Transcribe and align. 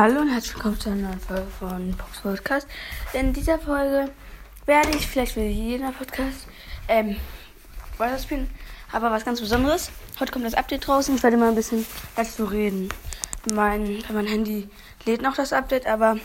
Hallo 0.00 0.22
und 0.22 0.30
herzlich 0.30 0.54
willkommen 0.54 0.80
zu 0.80 0.88
einer 0.88 1.08
neuen 1.08 1.20
Folge 1.20 1.46
von 1.58 1.94
Box 1.94 2.20
Podcast. 2.20 2.66
In 3.12 3.34
dieser 3.34 3.58
Folge 3.58 4.10
werde 4.64 4.96
ich 4.96 5.06
vielleicht 5.06 5.36
wie 5.36 5.42
jeder 5.42 5.92
Podcast 5.92 6.46
ähm, 6.88 7.16
weiterspielen, 7.98 8.48
aber 8.92 9.10
was 9.10 9.26
ganz 9.26 9.42
Besonderes. 9.42 9.90
Heute 10.18 10.32
kommt 10.32 10.46
das 10.46 10.54
Update 10.54 10.86
draußen. 10.86 11.14
Ich 11.16 11.22
werde 11.22 11.36
mal 11.36 11.50
ein 11.50 11.54
bisschen 11.54 11.84
dazu 12.16 12.46
reden. 12.46 12.88
Mein, 13.52 14.02
mein 14.10 14.26
Handy 14.26 14.70
lädt 15.04 15.20
noch 15.20 15.36
das 15.36 15.52
Update, 15.52 15.86
aber 15.86 16.16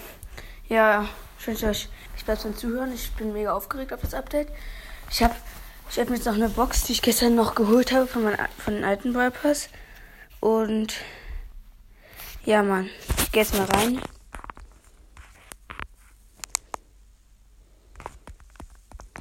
ja, 0.70 1.10
ich 1.38 1.46
wünsche 1.46 1.68
euch 1.68 1.90
Spaß 2.18 2.44
beim 2.44 2.56
Zuhören. 2.56 2.94
Ich 2.94 3.12
bin 3.16 3.34
mega 3.34 3.52
aufgeregt 3.52 3.92
auf 3.92 4.00
das 4.00 4.14
Update. 4.14 4.48
Ich 5.12 5.22
habe 5.22 5.36
ich 5.90 6.00
öffne 6.00 6.16
jetzt 6.16 6.28
noch 6.28 6.36
eine 6.36 6.48
Box, 6.48 6.84
die 6.84 6.94
ich 6.94 7.02
gestern 7.02 7.36
noch 7.36 7.56
geholt 7.56 7.92
habe 7.92 8.08
von, 8.08 8.24
mein, 8.24 8.38
von 8.58 8.76
den 8.76 8.86
alten 8.86 9.12
Brawl 9.12 9.32
Pass. 9.32 9.68
Und 10.40 10.94
ja, 12.46 12.64
Mann. 12.64 12.90
Ich 13.36 13.38
geh 13.38 13.44
jetzt 13.44 13.58
mal 13.58 13.66
rein. 13.66 14.02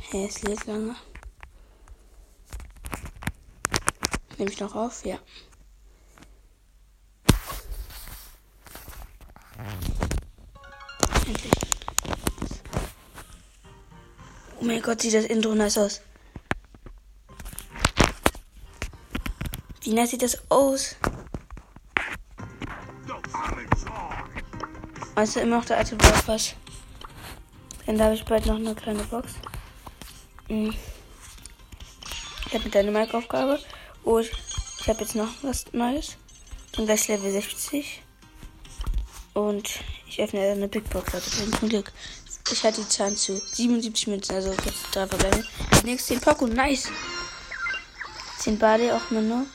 Hey, 0.03 0.27
es 0.27 0.41
lädt 0.43 0.65
lange. 0.67 0.95
Nehme 4.39 4.53
ich 4.53 4.61
noch 4.61 4.77
auf? 4.77 5.05
Ja. 5.05 5.19
Endlich. 11.27 11.53
Oh 14.61 14.65
mein 14.65 14.81
Gott, 14.81 15.03
sieht 15.03 15.15
das 15.15 15.25
Intro 15.25 15.57
nice 15.57 15.79
aus. 15.79 16.03
Wie 19.81 19.93
nice 19.93 20.11
sieht 20.11 20.23
das 20.23 20.49
aus? 20.53 20.95
Also 25.15 25.41
immer 25.41 25.59
noch 25.59 25.65
der 25.65 25.79
alte 25.79 25.97
Brawl 25.97 26.39
Dann 27.87 28.03
habe 28.03 28.15
ich 28.15 28.25
bald 28.25 28.47
noch 28.47 28.57
eine 28.57 28.75
kleine 28.75 29.03
Box. 29.05 29.35
Hm. 30.49 30.75
Ich 32.47 32.55
habe 32.55 32.65
mit 32.65 32.75
deiner 32.75 32.91
Markaufgabe. 32.91 33.61
Und 34.03 34.31
ich 34.81 34.89
habe 34.89 35.01
jetzt 35.01 35.15
noch 35.15 35.29
was 35.43 35.73
Neues. 35.73 36.17
Bin 36.75 36.87
gleich 36.87 37.07
Level 37.09 37.31
60. 37.31 38.03
Und 39.35 39.69
ich 40.09 40.21
öffne 40.21 40.41
eine 40.41 40.69
Big 40.69 40.89
Box, 40.91 41.15
also 41.15 41.31
zum 41.31 41.69
Glück. 41.69 41.93
Ich 42.53 42.63
hatte 42.63 42.83
die 42.83 42.89
Zahlen 42.89 43.17
zu 43.17 43.41
77 43.41 44.07
Münzen, 44.09 44.35
also 44.35 44.51
jetzt 44.51 44.95
drei 44.95 45.07
verbleiben. 45.07 45.47
Nächstes 45.85 46.19
10 46.19 46.21
Poco, 46.21 46.47
nice. 46.47 46.89
10 48.39 48.59
Bade 48.59 48.95
auch 48.95 49.11
nur 49.11 49.23
noch. 49.23 49.47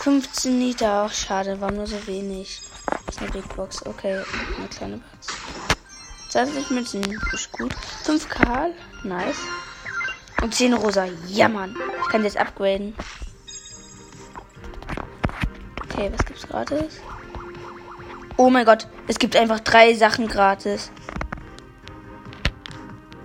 15 0.00 0.58
Liter, 0.58 1.04
auch 1.04 1.12
schade, 1.12 1.60
war 1.60 1.70
nur 1.70 1.86
so 1.86 2.06
wenig. 2.06 2.60
Eine 3.18 3.30
Big 3.30 3.48
Box, 3.54 3.84
okay, 3.86 4.22
eine 4.58 4.68
kleine 4.68 4.96
Box. 4.98 5.28
20 6.30 6.70
Münzen, 6.70 7.20
ist 7.32 7.52
gut. 7.52 7.72
5 8.04 8.28
Karl, 8.28 8.72
nice. 9.04 9.38
Und 10.42 10.54
10 10.54 10.74
Rosa, 10.74 11.06
ja 11.28 11.48
Mann. 11.48 11.76
Ich 12.02 12.08
kann 12.08 12.24
jetzt 12.24 12.36
upgraden. 12.36 12.94
Okay, 15.84 16.10
was 16.12 16.26
gibt's 16.26 16.48
gratis? 16.48 17.00
Oh 18.36 18.50
mein 18.50 18.64
Gott, 18.64 18.88
es 19.06 19.18
gibt 19.18 19.36
einfach 19.36 19.60
drei 19.60 19.94
Sachen 19.94 20.26
gratis. 20.26 20.90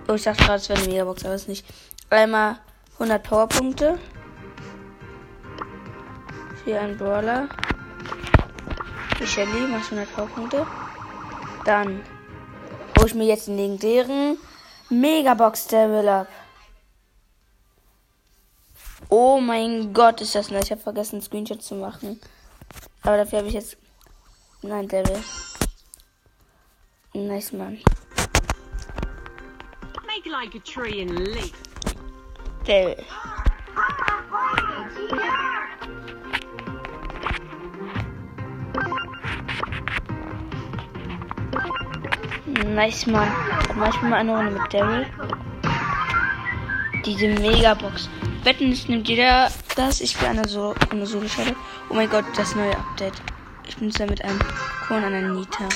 Oh, 0.06 0.14
ich 0.14 0.22
dachte 0.22 0.44
gerade, 0.44 0.56
es 0.56 0.68
wäre 0.68 0.78
eine 0.78 0.88
Megabox, 0.88 1.24
aber 1.24 1.34
es 1.34 1.48
nicht. 1.48 1.66
Einmal 2.10 2.58
100 2.94 3.22
Powerpunkte 3.22 3.98
für 6.64 6.78
einen 6.78 6.96
Brawler. 6.96 7.48
Die 9.20 9.26
Shelly 9.26 9.66
macht 9.68 9.84
100 9.84 10.14
Powerpunkte. 10.14 10.66
Dann 11.66 12.02
hole 12.96 13.06
ich 13.06 13.14
mir 13.14 13.26
jetzt 13.26 13.48
den 13.48 13.56
legendären 13.58 14.38
Megabox 14.88 15.66
Devil 15.66 16.08
ab. 16.08 16.28
Oh 19.10 19.38
mein 19.40 19.92
Gott, 19.92 20.22
ist 20.22 20.34
das 20.34 20.50
nice. 20.50 20.64
Ich 20.64 20.70
habe 20.70 20.80
vergessen, 20.80 21.16
einen 21.16 21.22
Screenshot 21.22 21.62
zu 21.62 21.74
machen. 21.74 22.18
Aber 23.02 23.18
dafür 23.18 23.40
habe 23.40 23.48
ich 23.48 23.54
jetzt. 23.54 23.76
Nein, 24.62 24.88
Devil. 24.88 25.22
Nice, 27.12 27.52
Mann. 27.52 27.78
Make 30.06 30.30
like 30.30 30.54
a 30.54 30.60
tree 30.60 31.02
and 31.02 31.10
leaf. 31.10 31.52
Devil. 32.66 32.96
Nice, 42.74 43.06
mal 43.06 43.26
eine 44.12 44.36
Runde 44.36 44.52
mit 44.52 44.72
Daryl. 44.72 45.06
Diese 47.04 47.28
Megabox. 47.28 48.08
Wetten, 48.44 48.72
es 48.72 48.88
nimmt 48.88 49.08
jeder 49.08 49.50
das. 49.74 50.00
Ich 50.00 50.16
bin 50.16 50.28
eine 50.28 50.46
so 50.46 50.74
eine 50.90 51.04
so 51.06 51.18
geschaut. 51.20 51.54
Oh 51.88 51.94
mein 51.94 52.08
Gott, 52.08 52.24
das 52.36 52.54
neue 52.54 52.76
Update. 52.76 53.20
Ich 53.66 53.76
bin 53.76 53.88
jetzt 53.88 53.98
mit 53.98 54.24
einem 54.24 54.38
Korn 54.86 55.04
an 55.04 55.14
einer 55.14 55.28
Nita. 55.28 55.68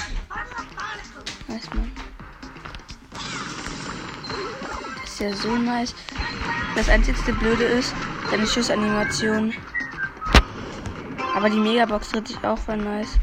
Nice, 1.49 1.69
Mann. 1.75 1.91
Das 5.03 5.11
ist 5.11 5.21
ja 5.21 5.33
so 5.33 5.57
nice. 5.57 5.95
Das 6.77 6.89
einzigste 6.89 7.33
Blöde 7.33 7.65
ist, 7.65 7.95
seine 8.31 8.47
Schussanimation. 8.47 9.53
Aber 11.35 11.51
die 11.51 11.59
Megabox 11.59 12.11
tritt 12.11 12.29
sich 12.29 12.45
auch 12.45 12.59
voll 12.59 12.77
nice. 12.77 13.19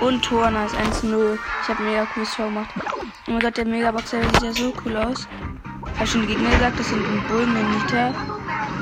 Und 0.00 0.24
Tor, 0.24 0.50
nice, 0.50 0.72
1-0. 0.72 1.38
Ich 1.62 1.68
habe 1.68 1.82
mega 1.82 2.04
cooles 2.06 2.30
Tor 2.34 2.46
gemacht. 2.46 2.70
Oh 3.28 3.30
mein 3.30 3.40
Gott, 3.40 3.56
der 3.56 3.64
Megaboxer 3.64 4.22
sieht 4.22 4.42
ja 4.42 4.52
so 4.52 4.72
cool 4.84 4.96
aus. 4.96 5.28
Habe 5.96 6.06
schon 6.06 6.22
die 6.22 6.28
Gegner 6.28 6.50
gesagt, 6.50 6.78
das 6.78 6.88
sind 6.88 7.04
ein 7.04 7.22
Bullen, 7.28 7.56
ein 7.56 7.70
Nita 7.70 8.08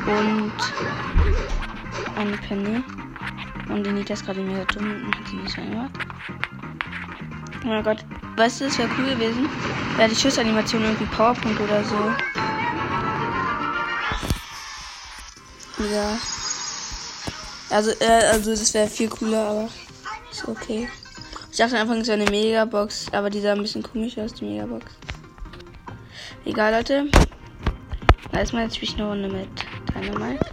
und 0.07 0.53
eine 2.17 2.37
Penny. 2.39 2.83
Und 3.69 3.85
die 3.85 3.93
Nita 3.93 4.15
ist 4.15 4.25
gerade 4.25 4.41
mega 4.41 4.65
dumm 4.65 5.05
und 5.05 5.17
hat 5.17 5.29
sie 5.29 5.37
nicht 5.37 5.57
gemacht. 5.57 5.91
Oh 7.65 7.69
mein 7.69 7.85
Gott, 7.85 8.05
weißt 8.37 8.61
du, 8.61 8.65
das 8.65 8.79
wäre 8.79 8.89
cool 8.99 9.15
gewesen. 9.15 9.49
Wäre 9.97 10.09
die 10.09 10.17
Schussanimation 10.17 10.83
irgendwie 10.83 11.05
Powerpunkt 11.05 11.61
oder 11.61 11.85
so. 11.85 11.97
Ja. 15.85 16.19
Also, 17.71 17.91
äh, 18.01 18.25
also 18.33 18.51
das 18.51 18.75
wäre 18.75 18.89
viel 18.89 19.09
cooler, 19.09 19.47
aber 19.47 19.69
ist 20.31 20.49
okay. 20.49 20.89
Ich 21.51 21.57
dachte 21.57 21.79
einfach, 21.79 21.97
es 21.97 22.07
wäre 22.07 22.21
eine 22.21 22.31
Megabox, 22.31 23.07
aber 23.13 23.31
die 23.31 23.41
sah 23.41 23.53
ein 23.53 23.63
bisschen 23.63 23.83
komisch 23.83 24.17
aus, 24.19 24.35
die 24.35 24.45
Megabox. 24.45 24.87
Egal, 26.45 26.73
Leute. 26.75 27.09
Erstmal 28.33 28.65
jetzt 28.65 28.77
spiele 28.77 28.93
ich 28.93 28.99
eine 28.99 29.09
Runde 29.09 29.29
mit 29.29 29.49
Dynamite. 29.95 30.47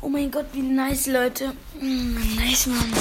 Oh 0.00 0.08
mein 0.08 0.30
Gott, 0.30 0.46
wie 0.52 0.62
nice, 0.62 1.06
Leute. 1.06 1.52
Mm, 1.80 2.36
nice, 2.36 2.66
Mann. 2.66 2.92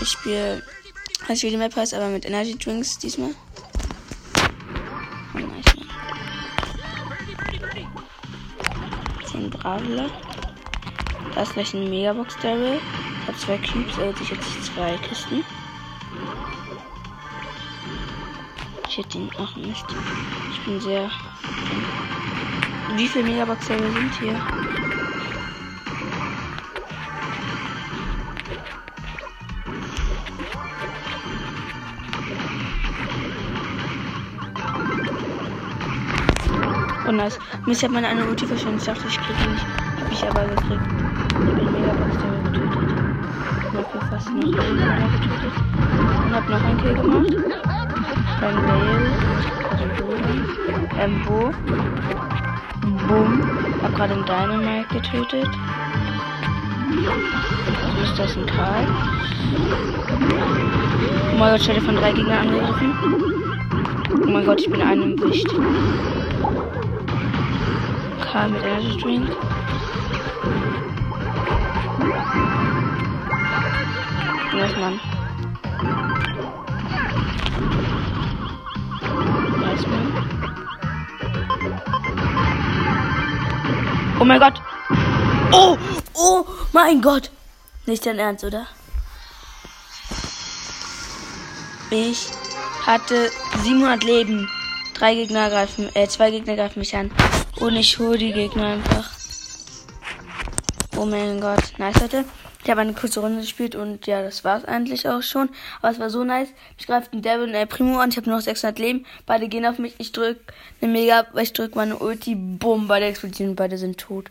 Ich 0.00 0.08
spiele, 0.08 0.62
ich 1.28 1.38
spiele 1.38 1.52
die 1.52 1.56
Map 1.58 1.76
heißt 1.76 1.94
aber 1.94 2.08
mit 2.08 2.24
Energy 2.24 2.56
Drinks 2.56 2.98
diesmal. 2.98 3.34
Bravler. 9.60 10.10
Da 11.34 11.42
ist 11.42 11.54
gleich 11.54 11.74
ein 11.74 11.88
Megabox 11.88 12.36
Daryl. 12.42 12.80
Hat 13.26 13.38
zwei 13.38 13.58
Cubes, 13.58 13.98
also 13.98 14.22
ich 14.22 14.30
jetzt 14.30 14.64
zwei 14.64 14.96
Kisten. 14.98 15.44
Ich 18.88 18.98
hätte 18.98 19.18
ihn 19.18 19.30
auch 19.38 19.54
nicht. 19.56 19.84
Ich 20.52 20.60
bin 20.64 20.80
sehr. 20.80 21.10
Wie 22.96 23.06
viele 23.06 23.24
Megabox 23.24 23.68
Daryl 23.68 23.92
sind 23.92 24.18
hier? 24.18 24.69
Oh 37.10 37.12
nice. 37.12 37.40
Ich 37.66 37.82
hab 37.82 37.90
meine 37.90 38.06
eine 38.06 38.24
Ulti 38.24 38.46
verschwendet. 38.46 38.82
Ich 38.82 38.86
dachte, 38.86 39.08
ich 39.08 39.18
krieg 39.18 39.34
ihn 39.44 39.50
nicht. 39.50 39.66
Hab 39.98 40.12
ich 40.12 40.30
aber 40.30 40.44
gekriegt. 40.44 40.80
Ich 41.28 41.54
bin 41.56 41.72
mega 41.72 41.92
Box 41.92 42.14
getötet. 42.14 42.70
Ich 43.68 43.76
hab 43.76 44.10
fast 44.10 44.30
noch 44.30 44.40
getötet. 44.40 45.54
Und 46.24 46.34
hab 46.36 46.48
noch 46.48 46.62
einen 46.62 46.78
Kill 46.80 46.94
gemacht. 46.94 47.36
Beim 48.40 48.54
Mail. 48.64 49.10
Also 49.72 50.04
ähm, 51.00 51.22
Bo. 51.26 51.50
Boom. 53.08 53.42
Hab 53.82 53.96
gerade 53.96 54.14
einen 54.14 54.24
Dynamite 54.24 54.94
getötet. 54.94 55.48
Also 57.86 58.02
ist 58.04 58.18
das 58.20 58.36
ein 58.36 58.46
Karl. 58.46 58.86
Oh 61.32 61.38
mein 61.40 61.50
Gott, 61.50 61.60
ich 61.60 61.66
werde 61.66 61.80
von 61.80 61.96
drei 61.96 62.12
Gegnern 62.12 62.46
angegriffen. 62.46 62.94
Oh 64.12 64.30
mein 64.30 64.46
Gott, 64.46 64.60
ich 64.60 64.70
bin 64.70 64.80
einem 64.80 65.20
Wicht. 65.20 65.48
Karl 68.30 68.48
mit 68.48 68.62
Energy 68.62 68.96
Drink. 68.96 69.28
Nice, 74.54 74.76
Mann. 74.76 75.00
Nice, 79.60 79.86
Mann. 79.86 80.30
Oh 84.20 84.24
mein 84.24 84.38
Gott. 84.38 84.62
Oh, 85.50 85.76
oh 86.14 86.44
mein 86.72 87.02
Gott. 87.02 87.32
Nicht 87.86 88.06
dein 88.06 88.20
Ernst, 88.20 88.44
oder? 88.44 88.68
Ich 91.90 92.28
hatte 92.86 93.30
700 93.64 94.04
Leben. 94.04 94.48
Drei 94.94 95.14
Gegner 95.14 95.50
greifen, 95.50 95.88
äh, 95.94 96.06
zwei 96.06 96.30
Gegner 96.30 96.54
greifen 96.54 96.78
mich 96.78 96.94
an. 96.94 97.10
Und 97.58 97.76
ich 97.76 97.98
hole 97.98 98.18
die 98.18 98.32
Gegner 98.32 98.66
einfach. 98.74 99.10
Oh 100.96 101.04
mein 101.04 101.40
Gott. 101.40 101.78
Nice, 101.78 102.00
Leute. 102.00 102.24
Ich 102.62 102.70
habe 102.70 102.82
eine 102.82 102.92
kurze 102.92 103.20
Runde 103.20 103.40
gespielt 103.40 103.74
und 103.74 104.06
ja, 104.06 104.22
das 104.22 104.44
war's 104.44 104.66
eigentlich 104.66 105.08
auch 105.08 105.22
schon. 105.22 105.48
Aber 105.80 105.90
es 105.90 105.98
war 105.98 106.10
so 106.10 106.24
nice. 106.24 106.50
Ich 106.78 106.86
greife 106.86 107.10
den 107.10 107.22
Devil 107.22 107.48
und 107.48 107.54
El 107.54 107.66
Primo 107.66 107.98
an. 107.98 108.10
Ich 108.10 108.18
habe 108.18 108.28
noch 108.28 108.40
600 108.40 108.78
Leben. 108.78 109.06
Beide 109.24 109.48
gehen 109.48 109.64
auf 109.64 109.78
mich. 109.78 109.94
Ich 109.96 110.12
drück 110.12 110.38
eine 110.80 110.92
Mega, 110.92 111.26
ich 111.40 111.54
drück 111.54 111.74
meine 111.74 111.96
Ulti. 111.96 112.34
Bumm, 112.34 112.86
beide 112.86 113.06
explodieren. 113.06 113.56
Beide 113.56 113.78
sind 113.78 113.98
tot. 113.98 114.30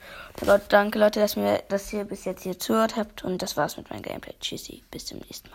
Danke, 0.70 1.00
Leute, 1.00 1.20
dass, 1.20 1.36
mir, 1.38 1.64
dass 1.70 1.92
ihr 1.92 2.04
bis 2.04 2.26
jetzt 2.26 2.44
hier 2.44 2.60
zugehört 2.60 2.98
habt. 2.98 3.24
Und 3.24 3.42
das 3.42 3.58
war's 3.58 3.78
mit 3.78 3.90
meinem 3.90 4.04
Gameplay. 4.04 4.36
Tschüssi. 4.40 4.84
Bis 4.92 5.08
zum 5.08 5.18
nächsten 5.18 5.32
Mal. 5.32 5.48